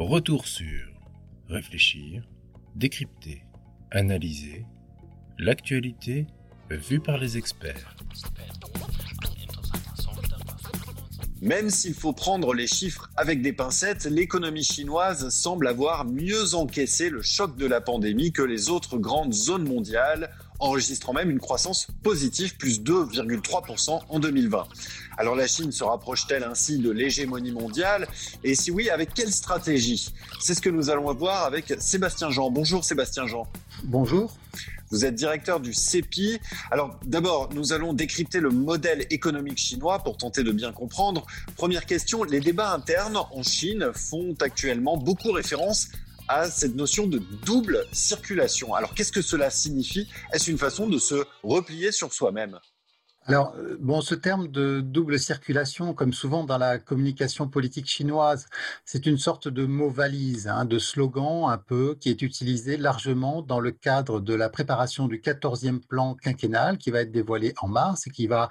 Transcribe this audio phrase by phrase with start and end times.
[0.00, 0.88] Retour sur
[1.50, 2.22] réfléchir,
[2.74, 3.42] décrypter,
[3.90, 4.64] analyser
[5.38, 6.26] l'actualité
[6.70, 7.94] vue par les experts.
[11.42, 17.10] Même s'il faut prendre les chiffres avec des pincettes, l'économie chinoise semble avoir mieux encaissé
[17.10, 20.30] le choc de la pandémie que les autres grandes zones mondiales,
[20.60, 24.68] enregistrant même une croissance positive, plus 2,3% en 2020.
[25.16, 28.06] Alors la Chine se rapproche-t-elle ainsi de l'hégémonie mondiale?
[28.44, 30.12] Et si oui, avec quelle stratégie?
[30.38, 32.50] C'est ce que nous allons voir avec Sébastien Jean.
[32.50, 33.46] Bonjour Sébastien Jean.
[33.84, 34.36] Bonjour.
[34.90, 36.40] Vous êtes directeur du CEPI.
[36.70, 41.26] Alors d'abord, nous allons décrypter le modèle économique chinois pour tenter de bien comprendre.
[41.56, 45.88] Première question, les débats internes en Chine font actuellement beaucoup référence
[46.30, 48.72] à cette notion de double circulation.
[48.74, 50.08] Alors qu'est-ce que cela signifie?
[50.32, 52.60] Est-ce une façon de se replier sur soi-même?
[53.26, 58.46] Alors, bon, ce terme de double circulation, comme souvent dans la communication politique chinoise,
[58.86, 63.42] c'est une sorte de mot valise, hein, de slogan un peu, qui est utilisé largement
[63.42, 67.68] dans le cadre de la préparation du 14e plan quinquennal qui va être dévoilé en
[67.68, 68.48] mars et qui va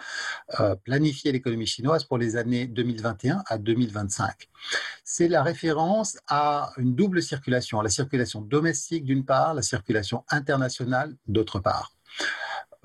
[0.60, 4.50] euh, planifier l'économie chinoise pour les années 2021 à 2025.
[5.04, 10.24] C'est la référence à une double circulation, à la circulation domestique d'une part, la circulation
[10.30, 11.92] internationale d'autre part.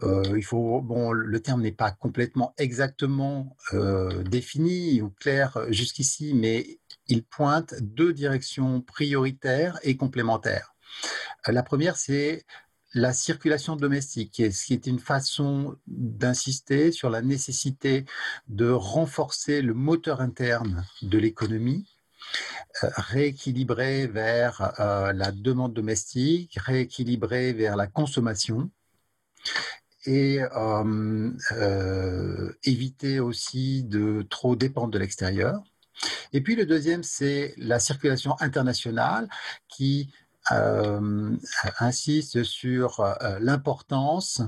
[0.03, 6.35] Euh, il faut, bon, le terme n'est pas complètement exactement euh, défini ou clair jusqu'ici,
[6.35, 10.75] mais il pointe deux directions prioritaires et complémentaires.
[11.49, 12.45] Euh, la première, c'est
[12.93, 18.05] la circulation domestique, ce qui est une façon d'insister sur la nécessité
[18.49, 21.89] de renforcer le moteur interne de l'économie,
[22.81, 28.71] rééquilibrer vers la demande domestique, rééquilibrer vers la consommation
[30.07, 30.41] et
[32.65, 35.63] éviter aussi de trop dépendre de l'extérieur.
[36.33, 39.29] Et puis le deuxième, c'est la circulation internationale
[39.69, 40.13] qui
[41.79, 43.03] insiste sur
[43.41, 44.43] l'importance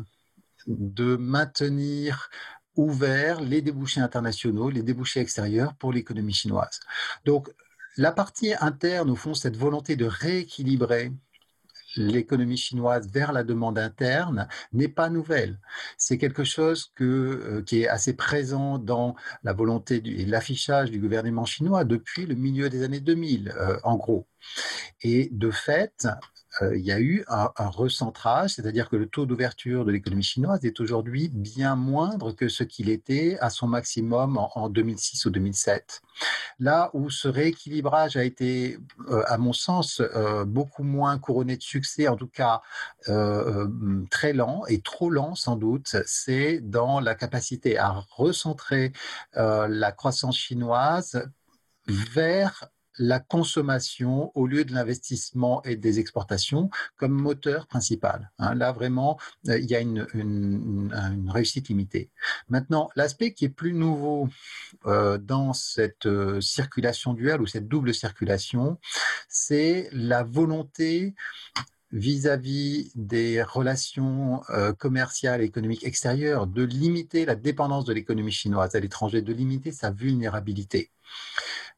[0.67, 2.29] de maintenir
[2.75, 6.81] ouverts les débouchés internationaux, les débouchés extérieurs pour l'économie chinoise.
[7.25, 7.49] Donc,
[7.97, 11.13] la partie interne, au fond, cette volonté de rééquilibrer
[11.97, 15.59] l'économie chinoise vers la demande interne n'est pas nouvelle.
[15.97, 21.45] C'est quelque chose euh, qui est assez présent dans la volonté et l'affichage du gouvernement
[21.45, 24.27] chinois depuis le milieu des années 2000, euh, en gros.
[25.03, 26.07] Et de fait,
[26.63, 30.81] il y a eu un, recentrage, c'est-à-dire que le taux d'ouverture de l'économie chinoise est
[30.81, 36.03] aujourd'hui bien moindre que ce qu'il était à son maximum en, 2006 ou 2007.
[36.59, 38.79] Là où ce rééquilibrage a été,
[39.11, 42.63] euh, à mon sens, euh, beaucoup moins couronné de succès, en tout cas
[44.11, 48.93] très lent et trop lent sans doute, c'est dans la capacité à recentrer
[49.35, 51.23] la croissance chinoise
[51.87, 52.69] vers
[52.99, 58.31] la consommation au lieu de l'investissement et des exportations comme moteur principal.
[58.39, 58.55] Hein.
[58.55, 59.19] là, vraiment,
[59.49, 60.07] euh, il y a une,
[61.29, 62.11] réussite limitée.
[62.49, 64.29] Maintenant, l'aspect qui est plus nouveau
[64.87, 68.79] euh, dans cette euh, circulation duelle ou cette double circulation,
[69.29, 71.15] c'est la volonté
[71.93, 74.43] vis-à-vis des relations
[74.79, 79.71] commerciales et économiques extérieures, de limiter la dépendance de l'économie chinoise à l'étranger, de limiter
[79.71, 80.91] sa vulnérabilité.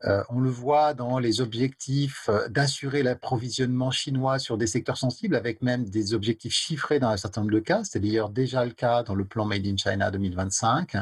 [0.04, 5.34] Euh, on le voit dans les objectifs euh, d'assurer l'approvisionnement chinois sur des secteurs sensibles,
[5.34, 7.82] avec même des objectifs chiffrés dans un certain nombre de cas.
[7.82, 10.96] C'est d'ailleurs déjà le cas dans le plan Made in China 2025.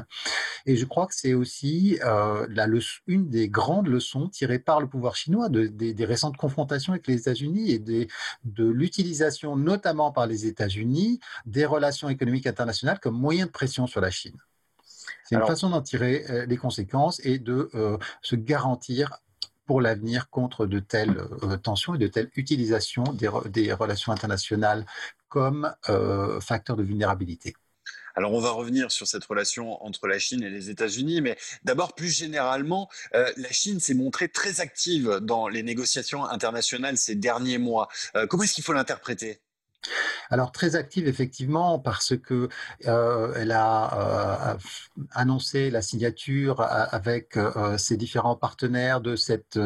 [0.65, 2.47] Et je crois que c'est aussi euh,
[3.07, 7.73] une des grandes leçons tirées par le pouvoir chinois des récentes confrontations avec les États-Unis
[7.73, 13.87] et de l'utilisation, notamment par les États-Unis, des relations économiques internationales comme moyen de pression
[13.87, 14.37] sur la Chine.
[15.28, 19.19] C'est une façon d'en tirer euh, les conséquences et de euh, se garantir
[19.66, 24.86] pour l'avenir contre de telles euh, tensions et de telles utilisations des, relations internationales
[25.28, 25.75] comme
[26.41, 27.54] facteur de vulnérabilité.
[28.15, 31.94] Alors on va revenir sur cette relation entre la Chine et les États-Unis, mais d'abord
[31.94, 37.89] plus généralement, la Chine s'est montrée très active dans les négociations internationales ces derniers mois.
[38.30, 39.41] comment est-ce qu'il faut l'interpréter?
[40.30, 42.48] Alors très active effectivement parce que
[42.86, 44.59] euh, elle a euh,
[45.12, 49.59] annoncé la signature avec euh, ses différents partenaires de cette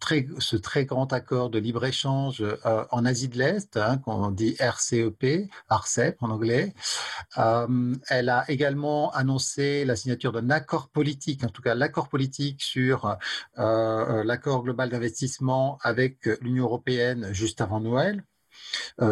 [0.00, 2.44] très, ce très grand accord de libre échange
[2.90, 6.74] en Asie de l'Est, hein, qu'on dit RCEP, RCEP en anglais.
[8.08, 13.16] elle a également annoncé la signature d'un accord politique, en tout cas l'accord politique sur
[13.56, 18.24] l'accord global d'investissement avec l'Union européenne juste avant Noël.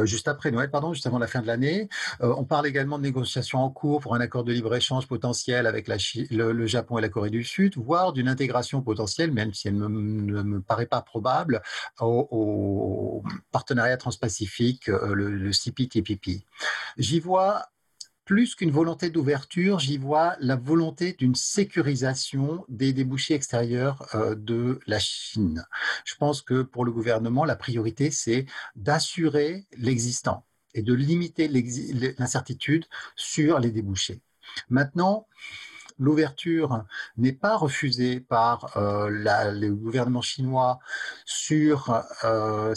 [0.04, 1.88] Juste après Noël, pardon, juste avant la fin de l'année.
[2.20, 6.66] on parle également de négociations en cours pour un accord de libre-échange potentiel avec le,
[6.66, 10.60] Japon et la Corée du Sud, voire d'une intégration potentielle, même si elle ne me,
[10.60, 11.62] paraît pas probable,
[12.00, 13.22] au,
[13.52, 16.44] partenariat transpacifique, le, le CPTPP.
[16.98, 17.66] J'y vois
[18.26, 24.80] plus qu'une volonté d'ouverture, j'y vois la volonté d'une sécurisation des débouchés extérieurs euh, de
[24.86, 25.64] la Chine.
[26.04, 28.44] Je pense que pour le gouvernement, la priorité, c'est
[28.74, 30.44] d'assurer l'existant
[30.74, 31.48] et de limiter
[32.18, 32.84] l'incertitude
[33.14, 34.20] sur les débouchés.
[34.68, 35.28] Maintenant,
[35.98, 36.84] l'ouverture
[37.16, 40.78] n'est pas refusée par euh, le gouvernement chinois
[41.24, 42.74] sur euh,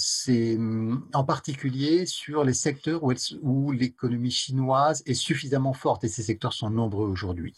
[1.13, 6.69] en particulier sur les secteurs où l'économie chinoise est suffisamment forte et ces secteurs sont
[6.69, 7.55] nombreux aujourd'hui.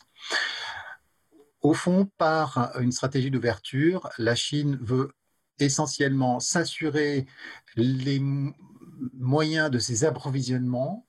[1.61, 5.11] Au fond, par une stratégie d'ouverture, la Chine veut
[5.59, 7.27] essentiellement s'assurer
[7.75, 8.19] les
[9.13, 11.05] moyens de ses approvisionnements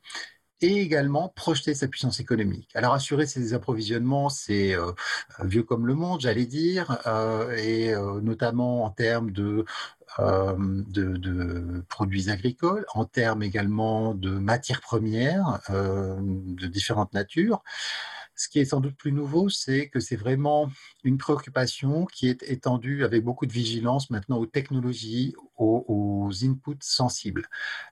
[0.63, 2.71] et également projeter sa puissance économique.
[2.75, 4.93] Alors assurer ses approvisionnements, c'est euh,
[5.43, 9.65] vieux comme le monde, j'allais dire, euh, et euh, notamment en termes de,
[11.89, 17.63] produits agricoles, en termes également de matières premières de différentes natures.
[18.35, 20.71] Ce qui est sans doute plus nouveau, c'est que c'est vraiment
[21.05, 27.49] une préoccupation qui est étendue avec beaucoup de vigilance maintenant aux technologies, aux, inputs sensibles.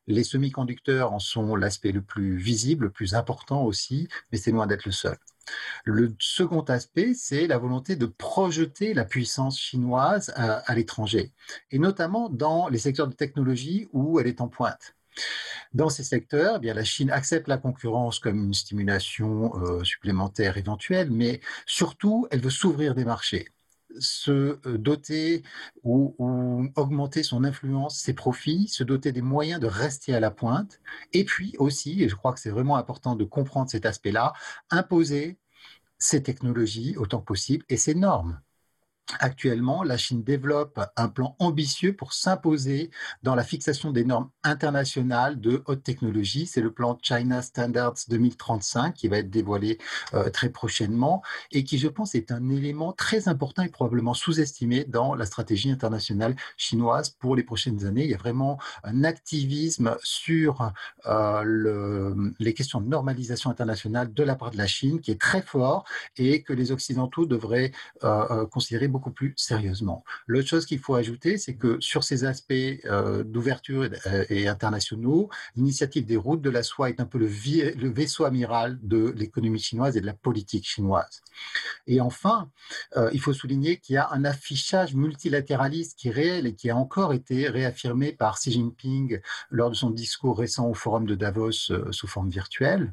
[0.06, 4.66] Les semi-conducteurs en sont l'aspect le plus visible, le plus important aussi, mais c'est loin
[4.66, 5.16] d'être le seul.
[5.84, 11.32] Le second aspect, c'est la volonté de projeter la puissance chinoise à, l'étranger,
[11.70, 14.96] et notamment dans les secteurs de technologie où elle est en pointe.
[15.72, 21.10] Dans ces secteurs, eh la Chine accepte la concurrence comme une stimulation euh, supplémentaire éventuelle,
[21.10, 23.48] mais surtout, elle veut s'ouvrir des marchés
[23.98, 25.42] se euh, doter
[25.82, 26.14] ou,
[26.76, 30.80] augmenter son influence, ses profits, se doter des moyens de rester à la pointe,
[31.12, 34.32] et puis aussi, et je crois que c'est vraiment important de comprendre cet aspect-là,
[34.70, 35.38] imposer
[35.98, 38.40] ces technologies autant que possible et ces normes.
[39.18, 42.90] Actuellement, la Chine développe un plan ambitieux pour s'imposer
[43.22, 46.46] dans la fixation des normes internationales de haute technologie.
[46.46, 49.78] C'est le plan China Standards 2035 qui va être dévoilé
[50.14, 54.84] euh, très prochainement et qui, je pense, est un élément très important et probablement sous-estimé
[54.84, 58.04] dans la stratégie internationale chinoise pour les prochaines années.
[58.04, 60.72] Il y a vraiment un activisme sur
[61.06, 65.20] euh, le, les questions de normalisation internationale de la part de la Chine qui est
[65.20, 65.84] très fort
[66.16, 67.72] et que les Occidentaux devraient
[68.04, 70.04] euh, considérer beaucoup beaucoup plus sérieusement.
[70.26, 73.88] L'autre chose qu'il faut ajouter, c'est que sur ces aspects euh, d'ouverture
[74.28, 77.26] et, internationaux, l'initiative des routes de la soie est un peu le,
[77.88, 81.22] vaisseau amiral de l'économie chinoise et de la politique chinoise.
[81.86, 82.50] Et enfin,
[82.98, 86.68] euh, il faut souligner qu'il y a un affichage multilatéraliste qui est réel et qui
[86.68, 89.20] a encore été réaffirmé par Xi Jinping
[89.50, 92.92] lors de son discours récent au forum de Davos euh, sous forme virtuelle.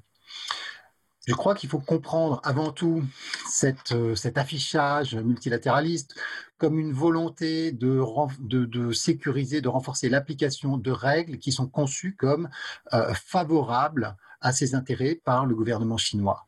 [1.27, 3.03] Je crois qu'il faut comprendre avant tout
[3.91, 6.15] euh, cet affichage multilatéraliste
[6.57, 12.49] comme une volonté de, sécuriser, de renforcer l'application de règles qui sont conçues comme
[12.93, 16.47] euh, favorables à ses intérêts par le gouvernement chinois.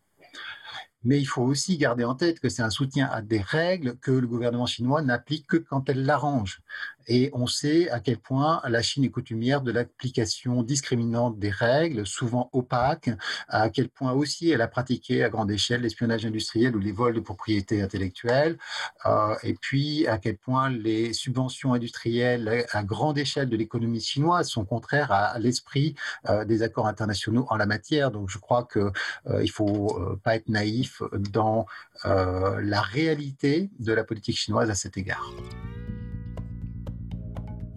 [1.04, 4.12] Mais il faut aussi garder en tête que c'est un soutien à des règles que
[4.12, 6.62] le gouvernement chinois n'applique que quand elles l'arrangent.
[7.10, 12.06] Et on sait à quel point la Chine est coutumière de l'application discriminante des règles,
[12.06, 13.10] souvent opaques,
[13.48, 17.16] à quel point aussi elle a pratiqué à grande échelle l'espionnage industriel ou les vols
[17.16, 18.60] de propriété intellectuelle,
[19.08, 24.48] euh, et puis à quel point les subventions industrielles à grande échelle de l'économie chinoise
[24.48, 25.96] sont contraires à l'esprit
[26.30, 28.12] euh, des accords internationaux en la matière.
[28.12, 31.66] Donc je crois qu'il euh, ne faut pas être naïf dans
[32.04, 35.34] la réalité de la politique chinoise à cet égard.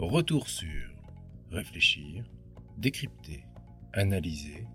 [0.03, 0.91] Retour sur
[1.53, 2.25] réfléchir,
[2.77, 3.45] décrypter,
[3.93, 4.67] analyser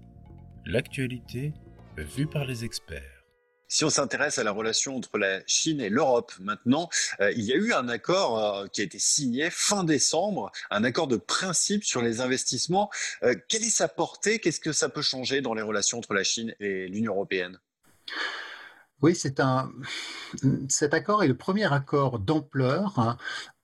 [0.65, 1.51] l'actualité
[1.97, 3.25] vue par les experts.
[3.67, 6.87] Si on s'intéresse à la relation entre la Chine et l'Europe maintenant,
[7.19, 10.85] euh, il y a eu un accord euh, qui a été signé fin décembre, un
[10.85, 12.89] accord de principe sur les investissements.
[13.23, 14.39] Euh, quelle est sa portée?
[14.39, 17.59] Qu'est-ce que ça peut changer dans les relations entre la Chine et l'Union européenne?
[19.01, 19.71] Oui, c'est un.
[20.69, 23.17] Cet accord est le premier accord d'ampleur, hein,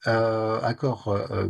[0.06, 1.50] accord euh,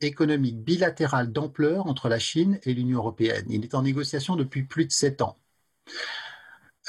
[0.00, 3.46] économique bilatéral d'ampleur entre la Chine et l'Union européenne.
[3.48, 5.38] Il est en négociation depuis plus de sept ans.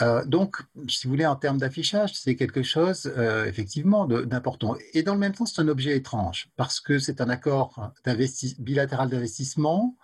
[0.01, 4.75] Euh, donc, si vous voulez, en termes d'affichage, c'est quelque chose euh, effectivement d'important.
[4.93, 7.91] Et dans le même temps, c'est un objet étrange parce que c'est un accord
[8.59, 9.95] bilatéral d'investissement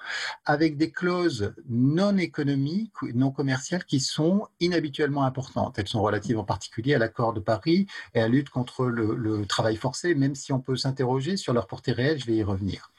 [0.45, 5.77] avec des clauses non économiques, non commerciales qui sont inhabituellement importantes.
[5.77, 9.15] Elles sont relatives en particulier à l'accord de Paris et à la lutte contre le,
[9.15, 12.43] le travail forcé, même si on peut s'interroger sur leur portée réelle, je vais y
[12.43, 12.91] revenir.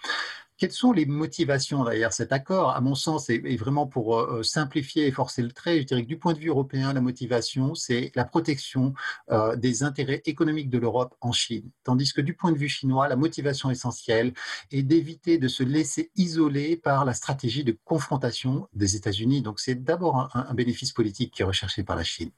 [0.62, 2.70] Quelles sont les motivations derrière cet accord?
[2.70, 6.02] À mon sens, et, vraiment pour euh, euh, simplifier et forcer le trait, je dirais
[6.02, 8.94] que du point de vue européen, la motivation, c'est la protection
[9.32, 11.68] euh, des intérêts économiques de l'Europe en Chine.
[11.82, 14.34] Tandis que du point de vue chinois, la motivation essentielle
[14.70, 19.42] est d'éviter de se laisser isoler par la stratégie de confrontation des États-Unis.
[19.42, 22.30] Donc c'est d'abord un, un bénéfice politique qui est recherché par la Chine.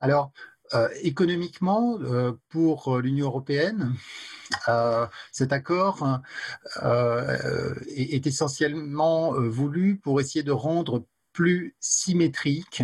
[0.00, 0.32] Alors,
[0.74, 3.94] euh, économiquement, euh, pour l'Union européenne,
[4.68, 6.20] euh, cet accord
[6.82, 12.82] est, essentiellement voulu pour essayer de rendre plus symétrique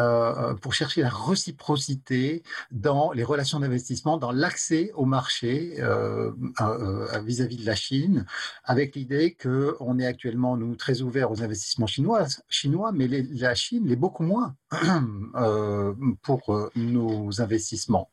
[0.00, 7.20] euh, pour chercher la réciprocité dans les relations d'investissement, dans l'accès au marché euh, euh,
[7.20, 8.26] vis-à-vis de la Chine,
[8.64, 13.86] avec l'idée qu'on est actuellement, nous, très ouverts aux investissements chinois, chinois mais la Chine
[13.86, 14.56] l'est beaucoup moins
[16.22, 18.10] pour nos investissements.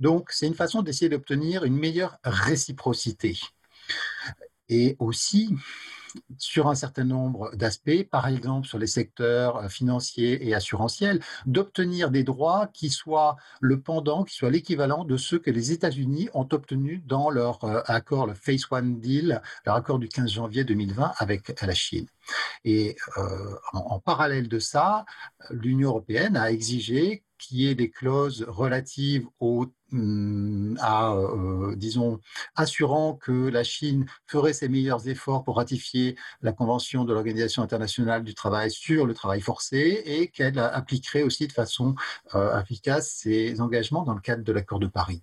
[0.00, 3.38] Donc, c'est une façon d'essayer d'obtenir une meilleure réciprocité.
[4.68, 5.54] Et aussi,
[6.38, 12.10] sur un certain nombre d'aspects, par exemple sur les secteurs euh, financiers et assurantiels, d'obtenir
[12.10, 16.48] des droits qui soient le pendant, qui soient l'équivalent de ceux que les États-Unis ont
[16.52, 21.12] obtenus dans leur euh, accord, le Phase One Deal, leur accord du 15 janvier 2020
[21.18, 22.06] avec la Chine.
[22.64, 25.04] Et euh, en, parallèle de ça,
[25.50, 32.20] l'Union européenne a exigé qu'il y ait des clauses relatives hum, à, euh, disons,
[32.54, 38.22] assurant que la Chine ferait ses meilleurs efforts pour ratifier la Convention de l'Organisation internationale
[38.22, 41.94] du travail sur le travail forcé et qu'elle appliquerait aussi de façon
[42.34, 45.22] euh, efficace ses engagements dans le cadre de l'accord de Paris.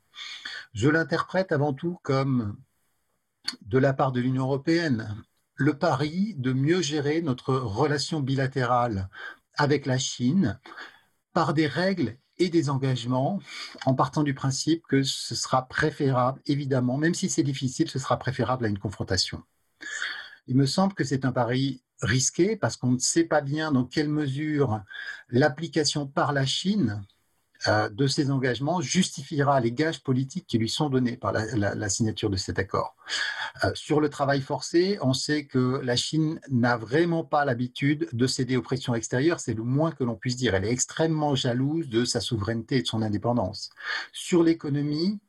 [0.74, 2.58] Je l'interprète avant tout comme
[3.62, 5.24] de la part de l'Union européenne
[5.60, 9.10] le pari de mieux gérer notre relation bilatérale
[9.58, 10.58] avec la Chine
[11.34, 13.42] par des règles et des engagements,
[13.86, 18.18] en partant du principe que ce sera préférable, évidemment, même si c'est difficile, ce sera
[18.18, 19.44] préférable à une confrontation.
[20.48, 23.84] Il me semble que c'est un pari risqué parce qu'on ne sait pas bien dans
[23.84, 24.82] quelle mesure
[25.28, 27.04] l'application par la Chine
[27.68, 32.38] de ces engagements justifiera les gages politiques qui lui sont donnés par la, signature de
[32.38, 32.96] cet accord.
[33.64, 38.28] Euh, sur le travail forcé, on sait que la Chine n'a vraiment pas l'habitude de
[38.28, 40.56] céder aux pressions extérieures, c'est le moins que l'on puisse dire.
[40.56, 43.70] Elle est extrêmement jalouse de sa souveraineté et de son indépendance.
[44.14, 45.20] Sur l'économie,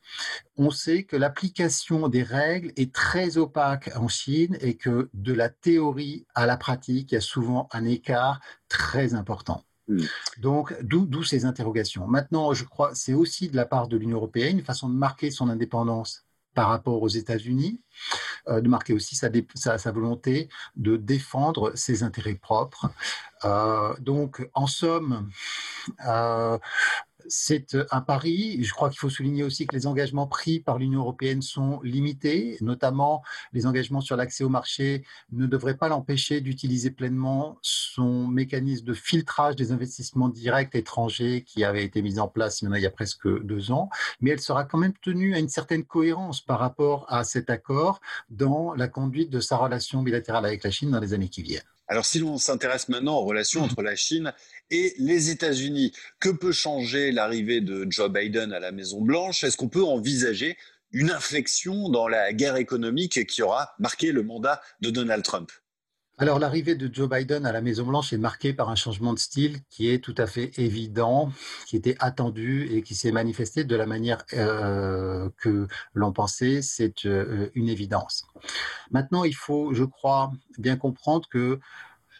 [0.56, 5.48] on sait que l'application des règles est très opaque en Chine et que de la
[5.48, 9.64] théorie à la pratique, il y a souvent un écart très important.
[9.90, 10.04] Hmm.
[10.38, 12.06] Donc, d'où ces interrogations.
[12.06, 15.32] Maintenant, je crois c'est aussi de la part de l'Union européenne une façon de marquer
[15.32, 17.80] son indépendance par rapport aux États-Unis,
[18.48, 19.30] euh, de marquer aussi sa,
[19.78, 22.90] sa, volonté de défendre ses intérêts propres.
[23.44, 25.28] Euh, donc, en somme,
[26.06, 26.58] euh,
[27.28, 28.62] c'est euh, un pari.
[28.62, 32.56] Je crois qu'il faut souligner aussi que les engagements pris par l'Union européenne sont limités,
[32.60, 33.22] notamment
[33.52, 38.94] les engagements sur l'accès au marché ne devraient pas l'empêcher d'utiliser pleinement son mécanisme de
[38.94, 43.28] filtrage des investissements directs étrangers qui avait été mis en place il y, a presque
[43.44, 47.24] deux ans, mais elle sera quand même tenue à une certaine cohérence par rapport à
[47.24, 48.00] cet accord
[48.30, 51.62] dans la conduite de sa relation bilatérale avec la Chine dans les années qui viennent.
[51.90, 54.32] Alors si l'on s'intéresse maintenant aux relations entre la Chine
[54.70, 59.42] et les États-Unis, que peut changer l'arrivée de Joe Biden à la Maison-Blanche?
[59.42, 60.56] Est-ce qu'on peut envisager
[60.92, 65.50] une inflexion dans la guerre économique qui aura marqué le mandat de Donald Trump?
[66.20, 69.60] Alors l'arrivée de Joe Biden à la Maison-Blanche est marquée par un changement de style
[69.70, 71.32] qui est tout à fait évident,
[71.66, 77.06] qui était attendu et qui s'est manifesté de la manière euh, que l'on pensait, c'est
[77.06, 78.26] euh, une évidence.
[78.90, 81.58] Maintenant, il faut, je crois, bien comprendre que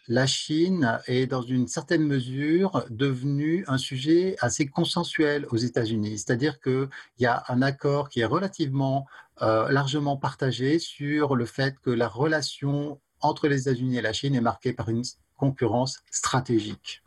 [0.09, 6.16] la Chine est dans une certaine mesure devenue un sujet assez consensuel aux États-Unis.
[6.16, 6.88] C'est-à-dire qu'il
[7.19, 9.07] y a un accord qui est relativement
[9.42, 14.35] euh, largement partagé sur le fait que la relation entre les États-Unis et la Chine
[14.35, 15.03] est marquée par une
[15.37, 17.03] concurrence stratégique.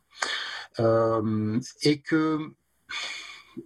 [0.79, 2.53] Euh, et que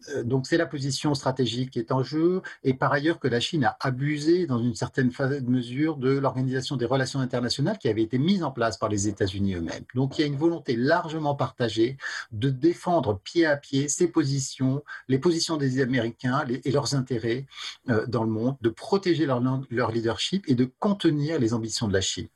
[0.09, 3.39] euh, donc c'est la position stratégique qui est en jeu, et par ailleurs que la
[3.39, 5.11] Chine a abusé dans une certaine
[5.47, 9.55] mesure de l'organisation des relations internationales qui avait été mise en place par les États-Unis
[9.55, 9.83] eux-mêmes.
[9.95, 11.97] Donc il y a une volonté largement partagée
[12.31, 17.45] de défendre pied à pied ces positions, les positions des Américains et leurs intérêts
[17.89, 21.93] euh, dans le monde, de protéger leur, leur leadership et de contenir les ambitions de
[21.93, 22.27] la Chine.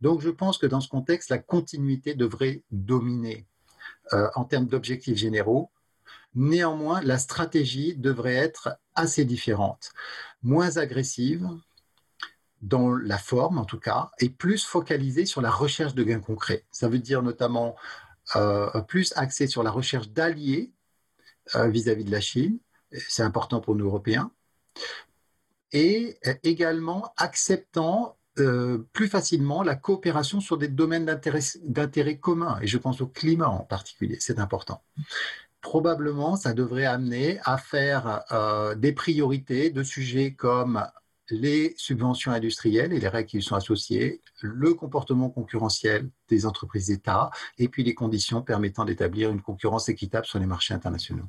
[0.00, 3.46] Donc je pense que dans ce contexte, la continuité devrait dominer
[4.12, 5.70] euh, en termes d'objectifs généraux.
[6.34, 9.92] Néanmoins, la stratégie devrait être assez différente,
[10.42, 11.48] moins agressive
[12.62, 16.64] dans la forme en tout cas, et plus focalisée sur la recherche de gains concrets.
[16.70, 17.76] Ça veut dire notamment
[18.34, 20.72] euh, plus axée sur la recherche d'alliés
[21.54, 22.58] euh, vis-à-vis de la Chine,
[23.08, 24.30] c'est important pour nous Européens,
[25.72, 28.16] et également acceptant
[28.92, 33.64] plus facilement la coopération sur des domaines d'intérêt commun, et je pense au climat en
[33.64, 34.82] particulier, c'est important
[35.66, 40.86] probablement, ça devrait amener à faire euh, des priorités de sujets comme
[41.28, 46.86] les subventions industrielles et les règles qui y sont associées, le comportement concurrentiel des entreprises
[46.86, 51.26] d'État et puis les conditions permettant d'établir une concurrence équitable sur les marchés internationaux.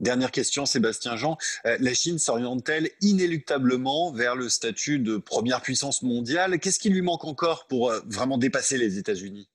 [0.00, 1.38] Dernière question, Sébastien Jean.
[1.66, 6.58] Euh, la Chine s'oriente-t-elle inéluctablement vers le statut de première puissance mondiale?
[6.58, 9.48] Qu'est-ce qui lui manque encore pour euh, vraiment dépasser les États-Unis?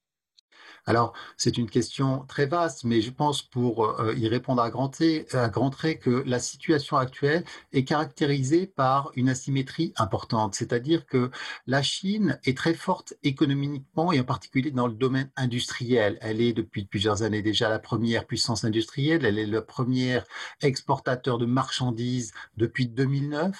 [0.89, 4.89] Alors, c'est une question très vaste, mais je pense pour euh, y répondre à grands
[4.89, 7.43] traits que la situation actuelle
[7.73, 11.29] est caractérisée par une asymétrie importante, c'est-à-dire que
[11.67, 16.17] la Chine est très forte économiquement et en particulier dans le domaine industriel.
[16.21, 20.21] Elle est depuis plusieurs années déjà la première puissance industrielle, elle est le premier
[20.63, 23.55] exportateur de marchandises depuis 2009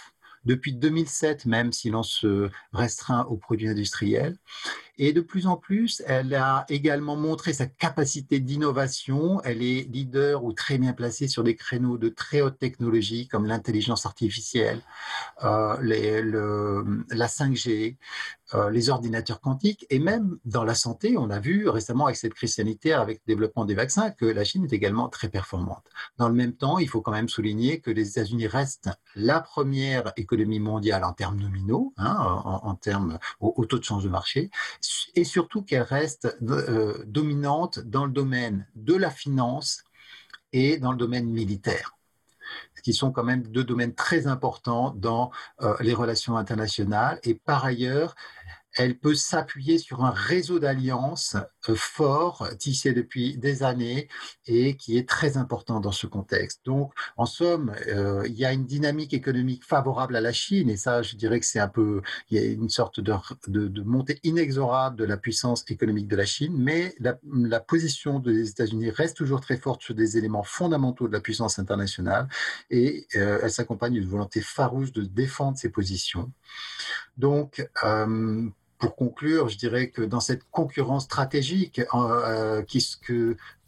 [0.46, 4.38] depuis 2007 même si l'on se restreint aux produits industriels.
[5.02, 9.42] Et de plus en plus, elle a également montré sa capacité d'innovation.
[9.46, 13.46] Elle est leader ou très bien placée sur des créneaux de très haute technologie comme
[13.46, 14.82] l'intelligence artificielle,
[15.44, 17.96] euh, la 5G,
[18.56, 22.34] euh, les ordinateurs quantiques et même dans la santé, on a vu récemment avec cette
[22.34, 25.86] crise sanitaire, avec le développement des vaccins, que la Chine est également très performante.
[26.18, 30.12] Dans le même temps, il faut quand même souligner que les États-Unis restent la première
[30.18, 34.50] économie mondiale en termes nominaux, hein, en, termes au, taux de change de marché,
[35.16, 39.84] et surtout qu'elle reste euh, dominante dans le domaine de la finance
[40.52, 41.96] et dans le domaine militaire
[42.84, 45.32] qui sont quand même deux domaines très importants dans
[45.62, 47.20] euh, les relations internationales.
[47.24, 48.16] Et par ailleurs,
[48.76, 51.36] elle peut s'appuyer sur un réseau d'alliances
[51.68, 54.08] euh, fort, tissé depuis des années
[54.46, 56.62] et qui est très important dans ce contexte.
[56.66, 60.78] Donc, en somme, euh, il y a une dynamique économique favorable à la Chine et
[60.78, 64.96] ça, je dirais que c'est un peu, il y a une sorte de, montée inexorable
[64.96, 69.58] de la puissance économique de la Chine, mais la, position des États-Unis reste toujours très
[69.58, 72.28] forte sur des éléments fondamentaux de la puissance internationale
[72.70, 76.32] et euh, elle s'accompagne d'une volonté farouche de défendre ses positions.
[77.18, 77.68] Donc,
[78.80, 82.84] pour conclure, je dirais que dans cette concurrence stratégique euh, qui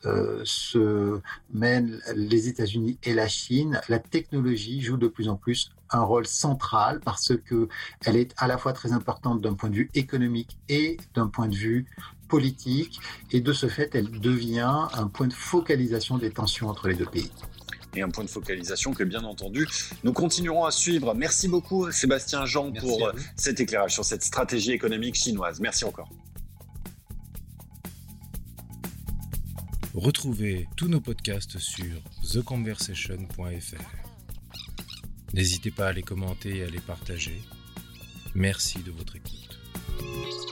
[0.06, 1.20] euh, se
[1.54, 6.26] mènent les États-Unis et la Chine, la technologie joue de plus en plus un rôle
[6.26, 7.68] central parce que
[8.06, 11.50] elle est à la fois très importante d'un point de vue économique et d'un point
[11.50, 11.86] de vue
[12.30, 16.96] politique, et de ce fait, elle devient un point de focalisation des tensions entre les
[16.96, 17.30] deux pays
[17.96, 19.68] et un point de focalisation que bien entendu
[20.04, 21.14] nous continuerons à suivre.
[21.14, 25.60] Merci beaucoup Sébastien Jean pour euh, cet éclairage sur cette stratégie économique chinoise.
[25.60, 26.10] Merci encore.
[29.94, 32.02] Retrouvez tous nos podcasts sur
[32.32, 34.02] theconversation.fr.
[35.34, 37.42] N'hésitez pas à les commenter et à les partager.
[38.34, 40.51] Merci de votre écoute.